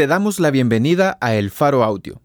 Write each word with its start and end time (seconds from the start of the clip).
Te 0.00 0.06
damos 0.06 0.40
la 0.40 0.50
bienvenida 0.50 1.18
a 1.20 1.34
El 1.34 1.50
Faro 1.50 1.84
Audio. 1.84 2.22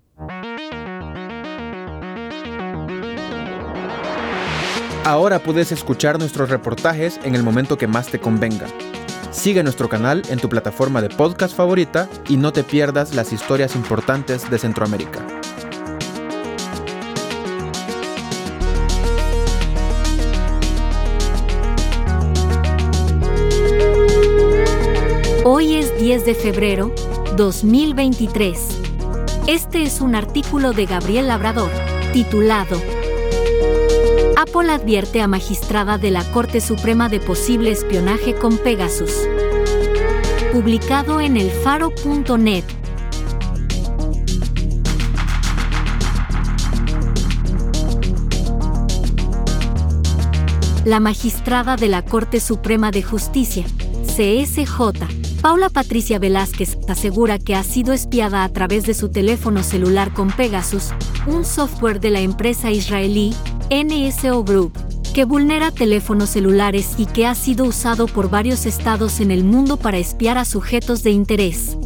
Ahora 5.04 5.40
puedes 5.40 5.74
escuchar 5.74 6.18
nuestros 6.18 6.50
reportajes 6.50 7.20
en 7.26 7.36
el 7.36 7.44
momento 7.44 7.78
que 7.78 7.88
más 7.88 8.08
te 8.08 8.18
convenga. 8.18 8.68
Sigue 9.30 9.62
nuestro 9.62 9.90
canal 9.90 10.22
en 10.30 10.40
tu 10.40 10.48
plataforma 10.48 11.02
de 11.02 11.10
podcast 11.10 11.54
favorita 11.54 12.08
y 12.30 12.38
no 12.38 12.54
te 12.54 12.64
pierdas 12.64 13.14
las 13.14 13.34
historias 13.34 13.76
importantes 13.76 14.50
de 14.50 14.58
Centroamérica. 14.58 15.28
Hoy 25.44 25.76
es 25.76 26.00
10 26.00 26.26
de 26.26 26.36
febrero 26.36 26.96
2023. 27.38 28.60
Este 29.48 29.84
es 29.84 30.00
un 30.00 30.16
artículo 30.16 30.72
de 30.72 30.86
Gabriel 30.86 31.28
Labrador, 31.28 31.70
titulado 32.14 32.82
Apple 34.38 34.72
advierte 34.72 35.22
a 35.22 35.28
magistrada 35.28 35.98
de 35.98 36.12
la 36.12 36.24
Corte 36.32 36.62
Suprema 36.62 37.10
de 37.10 37.20
posible 37.20 37.72
espionaje 37.72 38.36
con 38.36 38.58
Pegasus. 38.58 39.14
Publicado 40.54 41.20
en 41.20 41.36
elfaro.net. 41.36 42.64
La 50.86 51.00
magistrada 51.00 51.76
de 51.76 51.90
la 51.90 52.04
Corte 52.04 52.40
Suprema 52.40 52.92
de 52.92 53.04
Justicia, 53.04 53.66
CSJ, 54.06 55.35
Paula 55.46 55.70
Patricia 55.70 56.18
Velázquez 56.18 56.76
asegura 56.90 57.38
que 57.38 57.54
ha 57.54 57.62
sido 57.62 57.94
espiada 57.94 58.44
a 58.44 58.50
través 58.50 58.88
de 58.88 58.96
su 58.96 59.10
teléfono 59.10 59.62
celular 59.62 60.12
con 60.12 60.32
Pegasus, 60.32 60.90
un 61.28 61.46
software 61.46 62.00
de 62.00 62.10
la 62.10 62.22
empresa 62.22 62.72
israelí 62.72 63.32
NSO 63.70 64.44
Group, 64.44 64.74
que 65.14 65.24
vulnera 65.24 65.70
teléfonos 65.70 66.32
celulares 66.32 66.96
y 66.98 67.06
que 67.06 67.28
ha 67.28 67.36
sido 67.36 67.66
usado 67.66 68.08
por 68.08 68.32
varios 68.32 68.66
estados 68.66 69.20
en 69.20 69.30
el 69.30 69.44
mundo 69.44 69.78
para 69.78 70.00
espiar 70.00 70.40
a 70.40 70.46
sujetos 70.46 71.04
de 71.04 71.12
interés. 71.12 71.78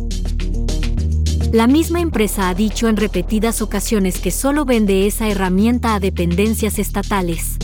La 1.52 1.68
misma 1.68 2.00
empresa 2.00 2.48
ha 2.48 2.54
dicho 2.54 2.88
en 2.88 2.96
repetidas 2.96 3.62
ocasiones 3.62 4.20
que 4.20 4.32
solo 4.32 4.64
vende 4.64 5.06
esa 5.06 5.28
herramienta 5.28 5.96
a 5.96 6.00
dependencias 6.00 6.80
estatales. 6.80 7.58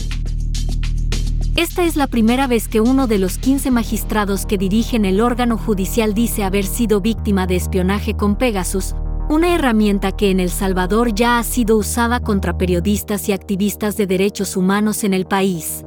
Esta 1.55 1.85
es 1.85 1.95
la 1.95 2.07
primera 2.07 2.47
vez 2.47 2.67
que 2.67 2.81
uno 2.81 3.07
de 3.07 3.17
los 3.17 3.37
15 3.37 3.71
magistrados 3.71 4.45
que 4.45 4.57
dirigen 4.57 5.05
el 5.05 5.21
órgano 5.21 5.57
judicial 5.57 6.13
dice 6.13 6.43
haber 6.43 6.65
sido 6.65 6.99
víctima 6.99 7.47
de 7.47 7.55
espionaje 7.55 8.13
con 8.13 8.35
Pegasus, 8.35 8.93
una 9.29 9.55
herramienta 9.55 10.11
que 10.11 10.31
en 10.31 10.41
El 10.41 10.49
Salvador 10.49 11.15
ya 11.15 11.39
ha 11.39 11.43
sido 11.43 11.77
usada 11.77 12.19
contra 12.19 12.57
periodistas 12.57 13.29
y 13.29 13.31
activistas 13.31 13.95
de 13.95 14.05
derechos 14.05 14.57
humanos 14.57 15.05
en 15.05 15.13
el 15.13 15.25
país. 15.27 15.85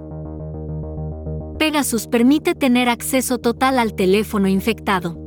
Pegasus 1.58 2.06
permite 2.06 2.54
tener 2.54 2.88
acceso 2.88 3.36
total 3.36 3.78
al 3.78 3.94
teléfono 3.94 4.48
infectado. 4.48 5.18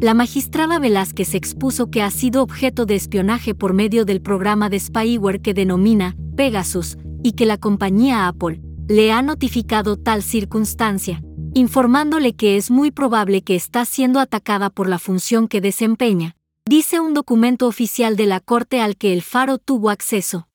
La 0.00 0.14
magistrada 0.14 0.80
Velázquez 0.80 1.36
expuso 1.36 1.92
que 1.92 2.02
ha 2.02 2.10
sido 2.10 2.42
objeto 2.42 2.86
de 2.86 2.96
espionaje 2.96 3.54
por 3.54 3.72
medio 3.72 4.04
del 4.04 4.20
programa 4.20 4.68
de 4.68 4.80
spyware 4.80 5.40
que 5.40 5.54
denomina 5.54 6.16
Pegasus, 6.34 6.98
y 7.22 7.32
que 7.32 7.46
la 7.46 7.58
compañía 7.58 8.26
Apple 8.28 8.60
le 8.88 9.12
ha 9.12 9.22
notificado 9.22 9.96
tal 9.96 10.22
circunstancia, 10.22 11.22
informándole 11.54 12.34
que 12.34 12.56
es 12.56 12.70
muy 12.70 12.90
probable 12.90 13.42
que 13.42 13.54
está 13.54 13.84
siendo 13.84 14.20
atacada 14.20 14.70
por 14.70 14.88
la 14.88 14.98
función 14.98 15.48
que 15.48 15.60
desempeña, 15.60 16.36
dice 16.66 17.00
un 17.00 17.14
documento 17.14 17.66
oficial 17.66 18.16
de 18.16 18.26
la 18.26 18.40
Corte 18.40 18.80
al 18.80 18.96
que 18.96 19.12
el 19.12 19.22
Faro 19.22 19.58
tuvo 19.58 19.90
acceso. 19.90 20.48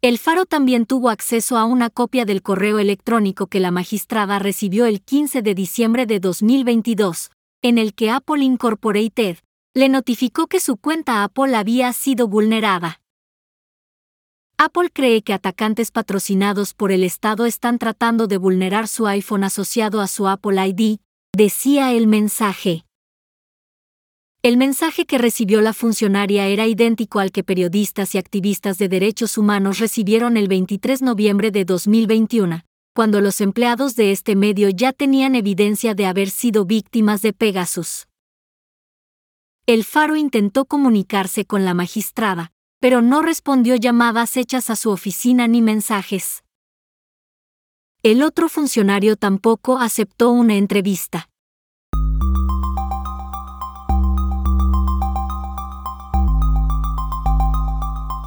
El 0.00 0.18
Faro 0.18 0.46
también 0.46 0.86
tuvo 0.86 1.10
acceso 1.10 1.58
a 1.58 1.64
una 1.64 1.90
copia 1.90 2.24
del 2.24 2.40
correo 2.40 2.78
electrónico 2.78 3.48
que 3.48 3.58
la 3.58 3.72
magistrada 3.72 4.38
recibió 4.38 4.86
el 4.86 5.02
15 5.02 5.42
de 5.42 5.54
diciembre 5.54 6.06
de 6.06 6.20
2022, 6.20 7.30
en 7.62 7.78
el 7.78 7.94
que 7.94 8.10
Apple 8.10 8.44
Incorporated 8.44 9.38
le 9.74 9.88
notificó 9.88 10.46
que 10.46 10.60
su 10.60 10.76
cuenta 10.76 11.24
Apple 11.24 11.56
había 11.56 11.92
sido 11.92 12.28
vulnerada. 12.28 13.00
Apple 14.60 14.90
cree 14.92 15.22
que 15.22 15.32
atacantes 15.32 15.92
patrocinados 15.92 16.74
por 16.74 16.90
el 16.90 17.04
Estado 17.04 17.46
están 17.46 17.78
tratando 17.78 18.26
de 18.26 18.38
vulnerar 18.38 18.88
su 18.88 19.06
iPhone 19.06 19.44
asociado 19.44 20.00
a 20.00 20.08
su 20.08 20.26
Apple 20.26 20.60
ID, 20.66 20.98
decía 21.32 21.92
el 21.92 22.08
mensaje. 22.08 22.84
El 24.42 24.56
mensaje 24.56 25.06
que 25.06 25.16
recibió 25.16 25.60
la 25.60 25.72
funcionaria 25.72 26.48
era 26.48 26.66
idéntico 26.66 27.20
al 27.20 27.30
que 27.30 27.44
periodistas 27.44 28.16
y 28.16 28.18
activistas 28.18 28.78
de 28.78 28.88
derechos 28.88 29.38
humanos 29.38 29.78
recibieron 29.78 30.36
el 30.36 30.48
23 30.48 30.98
de 30.98 31.06
noviembre 31.06 31.52
de 31.52 31.64
2021, 31.64 32.64
cuando 32.96 33.20
los 33.20 33.40
empleados 33.40 33.94
de 33.94 34.10
este 34.10 34.34
medio 34.34 34.70
ya 34.70 34.92
tenían 34.92 35.36
evidencia 35.36 35.94
de 35.94 36.06
haber 36.06 36.30
sido 36.30 36.64
víctimas 36.64 37.22
de 37.22 37.32
Pegasus. 37.32 38.08
El 39.66 39.84
Faro 39.84 40.16
intentó 40.16 40.64
comunicarse 40.64 41.44
con 41.44 41.64
la 41.64 41.74
magistrada, 41.74 42.50
pero 42.80 43.02
no 43.02 43.22
respondió 43.22 43.76
llamadas 43.76 44.36
hechas 44.36 44.70
a 44.70 44.76
su 44.76 44.90
oficina 44.90 45.48
ni 45.48 45.62
mensajes. 45.62 46.42
El 48.02 48.22
otro 48.22 48.48
funcionario 48.48 49.16
tampoco 49.16 49.78
aceptó 49.78 50.30
una 50.30 50.54
entrevista. 50.54 51.28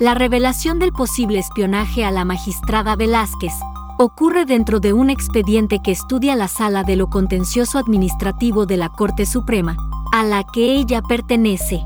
La 0.02 0.16
revelación 0.16 0.80
del 0.80 0.92
posible 0.92 1.38
espionaje 1.38 2.04
a 2.04 2.10
la 2.10 2.26
magistrada 2.26 2.96
Velázquez 2.96 3.54
ocurre 4.00 4.46
dentro 4.46 4.80
de 4.80 4.94
un 4.94 5.12
expediente 5.12 5.80
que 5.84 5.92
estudia 5.92 6.36
la 6.36 6.48
sala 6.48 6.84
de 6.84 6.96
lo 6.96 7.12
contencioso 7.12 7.78
administrativo 7.78 8.66
de 8.66 8.78
la 8.78 8.90
Corte 8.90 9.28
Suprema, 9.28 9.78
a 10.12 10.24
la 10.24 10.44
que 10.44 10.74
ella 10.74 11.04
pertenece. 11.04 11.86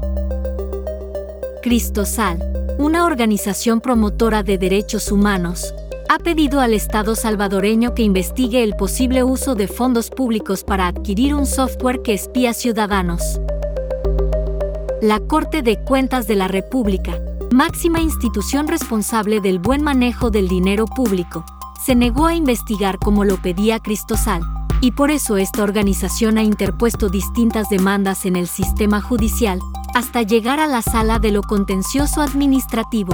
Cristosal, 1.62 2.55
una 2.78 3.06
organización 3.06 3.80
promotora 3.80 4.44
de 4.44 4.58
derechos 4.58 5.12
humanos, 5.12 5.74
ha 6.10 6.20
pedido 6.20 6.60
al 6.60 6.74
Estado 6.74 7.16
salvadoreño 7.16 7.96
que 7.96 8.04
investigue 8.04 8.64
el 8.64 8.76
posible 8.76 9.24
uso 9.24 9.56
de 9.56 9.68
fondos 9.68 10.10
públicos 10.10 10.64
para 10.64 10.88
adquirir 10.88 11.34
un 11.34 11.46
software 11.46 12.02
que 12.02 12.14
espía 12.14 12.54
ciudadanos. 12.54 13.40
La 15.02 15.20
Corte 15.20 15.62
de 15.62 15.78
Cuentas 15.84 16.28
de 16.28 16.36
la 16.36 16.48
República, 16.48 17.20
máxima 17.52 18.02
institución 18.02 18.68
responsable 18.68 19.40
del 19.40 19.60
buen 19.60 19.82
manejo 19.82 20.30
del 20.30 20.48
dinero 20.48 20.86
público, 20.86 21.46
se 21.84 21.96
negó 21.96 22.26
a 22.26 22.36
investigar 22.36 22.98
como 23.00 23.24
lo 23.24 23.42
pedía 23.42 23.80
Cristosal, 23.80 24.42
y 24.82 24.92
por 24.92 25.12
eso 25.12 25.38
esta 25.38 25.64
organización 25.64 26.38
ha 26.38 26.44
interpuesto 26.44 27.10
distintas 27.10 27.70
demandas 27.70 28.26
en 28.26 28.36
el 28.36 28.48
sistema 28.48 29.02
judicial, 29.02 29.60
hasta 29.96 30.24
llegar 30.24 30.60
a 30.60 30.68
la 30.68 30.82
sala 30.82 31.20
de 31.20 31.32
lo 31.32 31.42
contencioso 31.42 32.22
administrativo. 32.22 33.14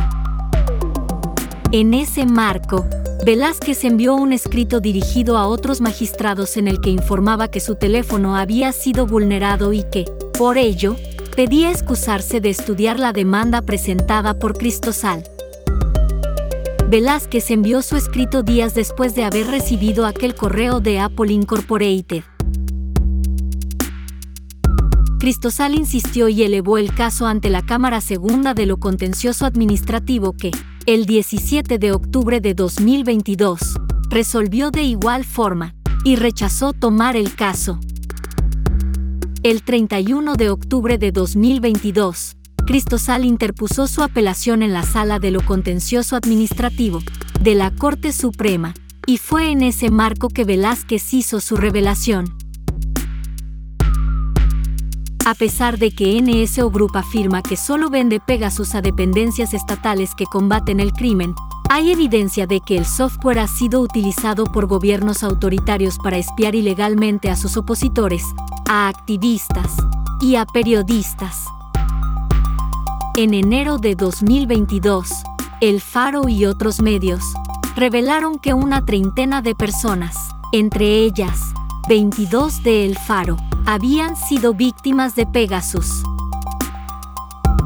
En 1.72 1.94
ese 1.94 2.26
marco, 2.26 2.88
Velázquez 3.24 3.84
envió 3.84 4.16
un 4.16 4.34
escrito 4.34 4.80
dirigido 4.80 5.38
a 5.38 5.46
otros 5.46 5.80
magistrados 5.80 6.58
en 6.58 6.68
el 6.68 6.82
que 6.82 6.90
informaba 6.90 7.50
que 7.50 7.60
su 7.60 7.76
teléfono 7.76 8.36
había 8.36 8.72
sido 8.72 9.06
vulnerado 9.06 9.74
y 9.74 9.84
que, 9.84 10.06
por 10.36 10.58
ello, 10.58 10.96
pedía 11.36 11.70
excusarse 11.70 12.42
de 12.42 12.50
estudiar 12.50 13.00
la 13.00 13.14
demanda 13.14 13.62
presentada 13.62 14.34
por 14.40 14.58
Cristosal. 14.58 15.24
Velázquez 16.90 17.52
envió 17.52 17.84
su 17.84 17.96
escrito 17.96 18.42
días 18.42 18.74
después 18.74 19.14
de 19.14 19.24
haber 19.24 19.46
recibido 19.46 20.08
aquel 20.08 20.34
correo 20.34 20.80
de 20.80 21.00
Apple 21.00 21.32
Incorporated. 21.32 22.24
Cristosal 25.22 25.76
insistió 25.76 26.30
y 26.30 26.42
elevó 26.42 26.80
el 26.80 26.96
caso 26.96 27.28
ante 27.28 27.52
la 27.52 27.62
Cámara 27.62 28.02
Segunda 28.02 28.56
de 28.56 28.66
lo 28.66 28.78
Contencioso 28.78 29.46
Administrativo 29.46 30.34
que, 30.34 30.50
el 30.88 31.06
17 31.06 31.78
de 31.78 31.92
octubre 31.92 32.42
de 32.42 32.56
2022, 32.56 33.60
resolvió 34.10 34.72
de 34.72 34.82
igual 34.82 35.24
forma, 35.24 35.76
y 36.04 36.16
rechazó 36.16 36.74
tomar 36.74 37.16
el 37.16 37.36
caso. 37.36 37.80
El 39.44 39.62
31 39.62 40.34
de 40.38 40.50
octubre 40.50 40.98
de 40.98 41.12
2022, 41.12 42.36
Cristosal 42.66 43.24
interpuso 43.24 43.86
su 43.86 44.02
apelación 44.02 44.64
en 44.64 44.74
la 44.74 44.82
Sala 44.82 45.20
de 45.20 45.30
lo 45.30 45.46
Contencioso 45.46 46.16
Administrativo 46.16 47.00
de 47.40 47.54
la 47.54 47.70
Corte 47.70 48.12
Suprema, 48.12 48.74
y 49.06 49.18
fue 49.18 49.52
en 49.52 49.62
ese 49.62 49.92
marco 49.92 50.30
que 50.30 50.46
Velázquez 50.46 51.14
hizo 51.14 51.42
su 51.42 51.58
revelación. 51.58 52.41
A 55.24 55.36
pesar 55.36 55.78
de 55.78 55.92
que 55.92 56.20
NSO 56.20 56.72
Group 56.72 56.98
afirma 56.98 57.44
que 57.44 57.56
solo 57.56 57.92
vende 57.92 58.20
Pegasus 58.20 58.74
a 58.74 58.82
dependencias 58.82 59.54
estatales 59.54 60.16
que 60.16 60.26
combaten 60.26 60.80
el 60.80 60.94
crimen, 60.94 61.36
hay 61.70 61.92
evidencia 61.92 62.48
de 62.48 62.60
que 62.60 62.76
el 62.76 62.86
software 62.86 63.38
ha 63.38 63.48
sido 63.48 63.82
utilizado 63.82 64.46
por 64.46 64.66
gobiernos 64.66 65.24
autoritarios 65.24 66.00
para 66.00 66.18
espiar 66.18 66.56
ilegalmente 66.56 67.30
a 67.30 67.36
sus 67.36 67.56
opositores, 67.56 68.24
a 68.68 68.88
activistas 68.88 69.78
y 70.22 70.38
a 70.38 70.46
periodistas. 70.46 71.46
En 73.16 73.36
enero 73.36 73.78
de 73.78 73.94
2022, 73.94 75.08
El 75.62 75.82
Faro 75.82 76.30
y 76.30 76.46
otros 76.46 76.82
medios 76.82 77.24
revelaron 77.76 78.40
que 78.40 78.56
una 78.56 78.84
treintena 78.86 79.44
de 79.44 79.54
personas, 79.54 80.18
entre 80.52 80.98
ellas 80.98 81.54
22 81.88 82.64
de 82.64 82.86
El 82.86 82.98
Faro, 82.98 83.38
habían 83.72 84.18
sido 84.18 84.54
víctimas 84.54 85.16
de 85.16 85.26
Pegasus. 85.26 86.04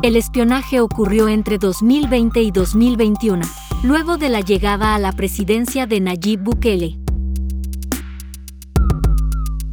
El 0.04 0.16
espionaje 0.16 0.80
ocurrió 0.80 1.28
entre 1.30 1.58
2020 1.58 2.44
y 2.44 2.52
2021, 2.52 3.42
luego 3.82 4.18
de 4.18 4.30
la 4.30 4.42
llegada 4.42 4.94
a 4.94 5.00
la 5.00 5.14
presidencia 5.14 5.88
de 5.88 6.02
Nayib 6.02 6.44
Bukele. 6.44 7.00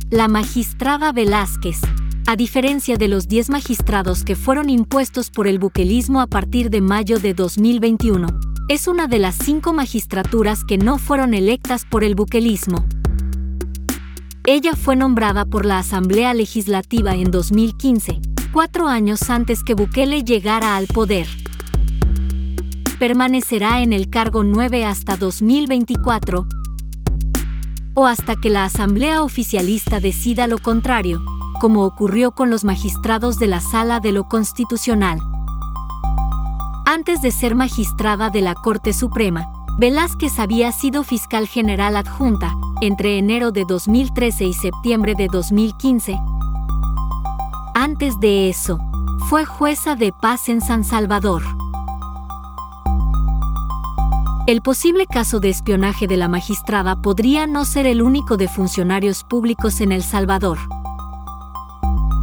La 0.09 0.27
magistrada 0.27 1.13
Velázquez, 1.13 1.83
a 2.27 2.35
diferencia 2.35 2.97
de 2.97 3.09
los 3.09 3.29
10 3.29 3.51
magistrados 3.51 4.25
que 4.25 4.35
fueron 4.35 4.71
impuestos 4.71 5.29
por 5.29 5.47
el 5.47 5.59
buquelismo 5.59 6.23
a 6.23 6.27
partir 6.27 6.71
de 6.71 6.81
mayo 6.81 7.19
de 7.19 7.35
2021, 7.35 8.29
es 8.71 8.89
una 8.89 9.07
de 9.07 9.19
las 9.19 9.35
cinco 9.35 9.75
magistraturas 9.75 10.65
que 10.65 10.79
no 10.79 10.97
fueron 10.97 11.35
electas 11.35 11.85
por 11.85 12.05
el 12.05 12.15
buquelismo. 12.15 12.87
Ella 14.45 14.75
fue 14.75 14.97
nombrada 14.97 15.45
por 15.45 15.65
la 15.65 15.79
Asamblea 15.79 16.35
Legislativa 16.35 17.15
en 17.15 17.31
2015, 17.31 18.21
cuatro 18.53 18.89
años 18.89 19.31
antes 19.31 19.63
que 19.63 19.75
Bukele 19.75 20.25
llegara 20.25 20.77
al 20.77 20.89
poder. 20.89 21.29
Permanecerá 22.99 23.83
en 23.83 23.93
el 23.93 24.11
cargo 24.11 24.43
9 24.43 24.85
hasta 24.85 25.17
2024 25.17 26.45
o 27.95 28.07
hasta 28.07 28.35
que 28.35 28.51
la 28.51 28.65
Asamblea 28.65 29.23
Oficialista 29.23 30.01
decida 30.01 30.49
lo 30.49 30.59
contrario, 30.59 31.23
como 31.61 31.85
ocurrió 31.85 32.33
con 32.33 32.51
los 32.51 32.65
magistrados 32.65 33.39
de 33.39 33.47
la 33.47 33.61
Sala 33.61 34.01
de 34.01 34.11
lo 34.11 34.25
Constitucional. 34.25 35.21
Antes 36.85 37.23
de 37.23 37.31
ser 37.31 37.55
magistrada 37.55 38.29
de 38.29 38.41
la 38.41 38.55
Corte 38.55 38.93
Suprema, 38.93 39.47
Velázquez 39.79 40.41
había 40.41 40.73
sido 40.73 41.05
fiscal 41.05 41.47
general 41.47 41.97
adjunta 41.97 42.57
entre 42.83 43.17
enero 43.17 43.53
de 43.53 43.65
2013 43.65 44.45
y 44.45 44.53
septiembre 44.53 45.15
de 45.15 45.29
2015. 45.29 46.19
Antes 47.75 48.19
de 48.19 48.49
eso, 48.49 48.81
fue 49.31 49.45
jueza 49.45 49.95
de 49.95 50.13
paz 50.13 50.49
en 50.49 50.61
San 50.61 50.83
Salvador. 50.83 51.45
El 54.49 54.63
posible 54.63 55.07
caso 55.07 55.39
de 55.39 55.51
espionaje 55.51 56.09
de 56.09 56.17
la 56.17 56.27
magistrada 56.27 57.01
podría 57.01 57.47
no 57.47 57.65
ser 57.65 57.87
el 57.87 58.03
único 58.03 58.37
de 58.37 58.49
funcionarios 58.49 59.23
públicos 59.23 59.81
en 59.81 59.93
El 59.93 60.03
Salvador. 60.03 60.59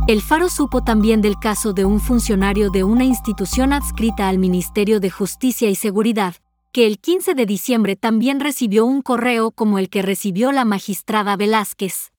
El 0.10 0.22
Faro 0.22 0.50
supo 0.50 0.84
también 0.84 1.22
del 1.22 1.40
caso 1.40 1.72
de 1.72 1.86
un 1.86 2.02
funcionario 2.02 2.70
de 2.70 2.84
una 2.84 3.06
institución 3.06 3.72
adscrita 3.72 4.28
al 4.28 4.40
Ministerio 4.40 5.00
de 5.00 5.10
Justicia 5.10 5.70
y 5.70 5.76
Seguridad, 5.76 6.36
que 6.72 6.86
el 6.86 7.00
15 7.00 7.34
de 7.34 7.46
diciembre 7.46 7.96
también 7.96 8.40
recibió 8.40 8.86
un 8.86 9.02
correo 9.02 9.52
como 9.52 9.80
el 9.80 9.90
que 9.90 10.02
recibió 10.02 10.52
la 10.52 10.66
magistrada 10.66 11.36
Velázquez. 11.36 12.12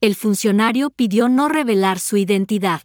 El 0.00 0.14
funcionario 0.14 0.90
pidió 0.90 1.28
no 1.28 1.48
revelar 1.48 1.98
su 1.98 2.16
identidad. 2.16 2.82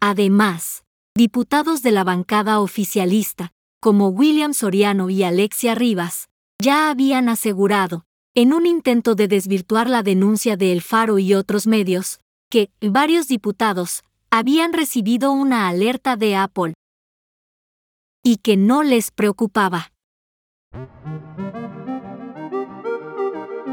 Además, 0.00 0.84
diputados 1.14 1.82
de 1.82 1.92
la 1.92 2.04
bancada 2.04 2.60
oficialista, 2.60 3.52
como 3.80 4.08
William 4.08 4.52
Soriano 4.52 5.10
y 5.10 5.22
Alexia 5.22 5.74
Rivas, 5.74 6.28
ya 6.62 6.90
habían 6.90 7.28
asegurado, 7.28 8.04
en 8.34 8.52
un 8.52 8.66
intento 8.66 9.14
de 9.14 9.28
desvirtuar 9.28 9.88
la 9.88 10.02
denuncia 10.02 10.56
de 10.56 10.72
El 10.72 10.82
Faro 10.82 11.18
y 11.18 11.34
otros 11.34 11.66
medios, 11.66 12.20
que 12.50 12.70
varios 12.80 13.28
diputados 13.28 14.02
habían 14.30 14.72
recibido 14.72 15.32
una 15.32 15.68
alerta 15.68 16.16
de 16.16 16.36
Apple 16.36 16.74
y 18.26 18.38
que 18.38 18.56
no 18.56 18.82
les 18.82 19.12
preocupaba. 19.12 19.92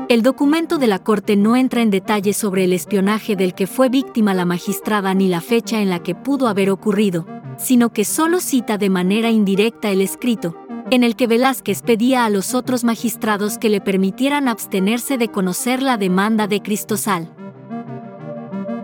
El 0.10 0.22
documento 0.22 0.78
de 0.78 0.86
la 0.86 1.00
Corte 1.00 1.36
no 1.36 1.56
entra 1.56 1.82
en 1.82 1.90
detalle 1.90 2.34
sobre 2.34 2.66
el 2.66 2.74
espionaje 2.74 3.36
del 3.36 3.56
que 3.56 3.66
fue 3.66 3.90
víctima 3.90 4.36
la 4.36 4.46
magistrada 4.46 5.16
ni 5.16 5.28
la 5.28 5.42
fecha 5.42 5.82
en 5.82 5.90
la 5.90 6.04
que 6.04 6.14
pudo 6.14 6.48
haber 6.48 6.70
ocurrido, 6.70 7.26
sino 7.58 7.92
que 7.92 8.06
solo 8.06 8.40
cita 8.40 8.78
de 8.78 8.92
manera 8.92 9.32
indirecta 9.32 9.90
el 9.90 10.02
escrito, 10.02 10.56
en 10.92 11.04
el 11.04 11.16
que 11.16 11.26
Velázquez 11.26 11.82
pedía 11.82 12.24
a 12.24 12.30
los 12.30 12.54
otros 12.54 12.84
magistrados 12.84 13.58
que 13.58 13.70
le 13.70 13.82
permitieran 13.82 14.48
abstenerse 14.48 15.18
de 15.18 15.30
conocer 15.30 15.82
la 15.82 15.98
demanda 15.98 16.46
de 16.46 16.62
Cristosal. 16.62 17.34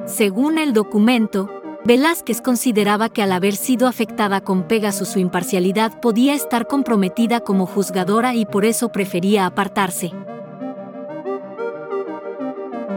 Según 0.08 0.58
el 0.58 0.74
documento, 0.74 1.59
Velázquez 1.86 2.42
consideraba 2.42 3.10
que 3.10 3.22
al 3.22 3.32
haber 3.32 3.56
sido 3.56 3.88
afectada 3.88 4.42
con 4.42 4.64
Pegasus 4.64 5.10
su 5.10 5.20
imparcialidad 5.20 6.00
podía 6.02 6.34
estar 6.34 6.68
comprometida 6.68 7.40
como 7.40 7.66
juzgadora 7.66 8.36
y 8.36 8.46
por 8.46 8.66
eso 8.66 8.90
prefería 8.90 9.46
apartarse. 9.46 10.12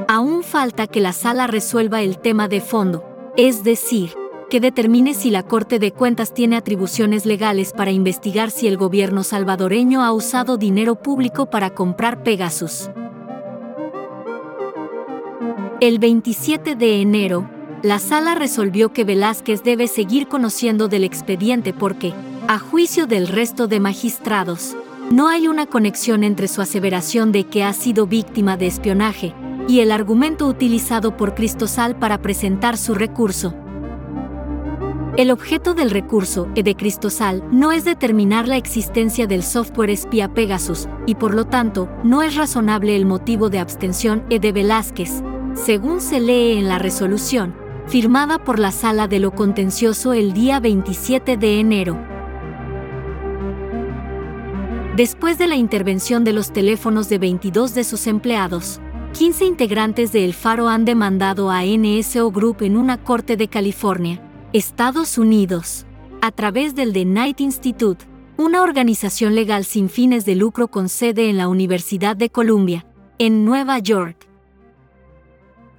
Aún 0.08 0.42
falta 0.42 0.88
que 0.88 1.00
la 1.00 1.12
sala 1.12 1.46
resuelva 1.46 2.02
el 2.02 2.18
tema 2.18 2.48
de 2.48 2.60
fondo, 2.60 3.04
es 3.36 3.64
decir, 3.64 4.14
que 4.50 4.60
determine 4.60 5.14
si 5.14 5.30
la 5.30 5.44
Corte 5.44 5.78
de 5.78 5.92
Cuentas 5.92 6.34
tiene 6.34 6.56
atribuciones 6.56 7.24
legales 7.24 7.72
para 7.72 7.92
investigar 7.92 8.50
si 8.50 8.66
el 8.66 8.76
gobierno 8.76 9.22
salvadoreño 9.22 10.02
ha 10.02 10.12
usado 10.12 10.58
dinero 10.58 10.96
público 10.96 11.46
para 11.46 11.70
comprar 11.70 12.22
Pegasus. 12.22 12.90
El 15.80 15.98
27 15.98 16.76
de 16.76 17.00
enero, 17.00 17.48
la 17.82 17.98
sala 17.98 18.36
resolvió 18.36 18.92
que 18.92 19.04
Velázquez 19.04 19.64
debe 19.64 19.88
seguir 19.88 20.28
conociendo 20.28 20.86
del 20.86 21.02
expediente 21.02 21.72
porque, 21.72 22.14
a 22.46 22.58
juicio 22.58 23.06
del 23.06 23.26
resto 23.26 23.66
de 23.66 23.80
magistrados, 23.80 24.76
no 25.10 25.28
hay 25.28 25.48
una 25.48 25.66
conexión 25.66 26.22
entre 26.22 26.46
su 26.46 26.62
aseveración 26.62 27.32
de 27.32 27.44
que 27.44 27.64
ha 27.64 27.72
sido 27.72 28.06
víctima 28.06 28.56
de 28.56 28.68
espionaje 28.68 29.34
y 29.66 29.80
el 29.80 29.90
argumento 29.90 30.46
utilizado 30.46 31.16
por 31.16 31.34
Cristosal 31.34 31.96
para 31.96 32.22
presentar 32.22 32.76
su 32.76 32.94
recurso. 32.94 33.52
El 35.16 35.30
objeto 35.30 35.74
del 35.74 35.90
recurso 35.90 36.48
e 36.54 36.62
de 36.62 36.74
Cristosal 36.74 37.42
no 37.50 37.72
es 37.72 37.84
determinar 37.84 38.48
la 38.48 38.56
existencia 38.56 39.26
del 39.26 39.42
software 39.42 39.90
espía 39.90 40.32
Pegasus, 40.32 40.88
y 41.04 41.16
por 41.16 41.34
lo 41.34 41.46
tanto, 41.46 41.88
no 42.02 42.22
es 42.22 42.36
razonable 42.36 42.96
el 42.96 43.04
motivo 43.04 43.50
de 43.50 43.58
abstención 43.58 44.24
e 44.30 44.38
de 44.38 44.52
Velázquez, 44.52 45.22
según 45.54 46.00
se 46.00 46.18
lee 46.18 46.52
en 46.56 46.66
la 46.66 46.78
resolución, 46.78 47.61
firmada 47.92 48.42
por 48.42 48.58
la 48.58 48.72
Sala 48.72 49.06
de 49.06 49.20
lo 49.20 49.32
Contencioso 49.32 50.14
el 50.14 50.32
día 50.32 50.60
27 50.60 51.36
de 51.36 51.60
enero. 51.60 52.02
Después 54.96 55.36
de 55.36 55.46
la 55.46 55.56
intervención 55.56 56.24
de 56.24 56.32
los 56.32 56.54
teléfonos 56.54 57.10
de 57.10 57.18
22 57.18 57.74
de 57.74 57.84
sus 57.84 58.06
empleados, 58.06 58.80
15 59.12 59.44
integrantes 59.44 60.10
de 60.10 60.24
El 60.24 60.32
Faro 60.32 60.70
han 60.70 60.86
demandado 60.86 61.50
a 61.50 61.64
NSO 61.66 62.30
Group 62.30 62.62
en 62.62 62.78
una 62.78 62.96
corte 62.96 63.36
de 63.36 63.48
California 63.48 64.22
Estados 64.54 65.18
Unidos, 65.18 65.84
a 66.22 66.30
través 66.30 66.74
del 66.74 66.94
The 66.94 67.04
Knight 67.04 67.42
Institute, 67.42 68.06
una 68.38 68.62
organización 68.62 69.34
legal 69.34 69.66
sin 69.66 69.90
fines 69.90 70.24
de 70.24 70.34
lucro 70.34 70.68
con 70.68 70.88
sede 70.88 71.28
en 71.28 71.36
la 71.36 71.46
Universidad 71.46 72.16
de 72.16 72.30
Columbia, 72.30 72.86
en 73.18 73.44
Nueva 73.44 73.80
York. 73.80 74.31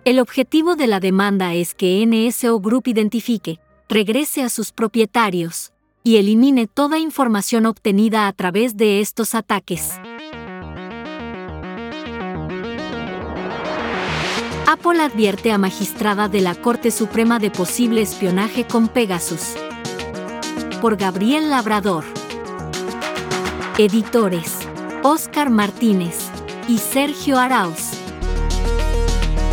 El 0.05 0.19
objetivo 0.19 0.75
de 0.75 0.86
la 0.88 1.00
demanda 1.00 1.53
es 1.53 1.74
que 1.74 2.05
NSO 2.05 2.60
Group 2.60 2.88
identifique, 2.88 3.62
regrese 3.88 4.43
a 4.43 4.50
sus 4.50 4.74
propietarios 4.74 5.72
y 6.03 6.17
elimine 6.17 6.67
toda 6.67 7.00
información 7.00 7.65
obtenida 7.65 8.27
a 8.27 8.33
través 8.33 8.75
de 8.75 9.00
estos 9.00 9.33
ataques. 9.33 9.91
Apple 14.67 15.01
advierte 15.01 15.53
a 15.53 15.57
magistrada 15.57 16.27
de 16.27 16.41
la 16.41 16.55
Corte 16.55 16.91
Suprema 16.91 17.39
de 17.39 17.50
posible 17.50 18.01
espionaje 18.01 18.67
con 18.67 18.89
Pegasus. 18.89 19.53
Por 20.81 20.98
Gabriel 20.98 21.50
Labrador. 21.50 22.03
Editores. 23.77 24.60
Oscar 25.01 25.50
Martínez 25.50 26.27
y 26.67 26.79
Sergio 26.79 27.39
Arauz. 27.39 27.93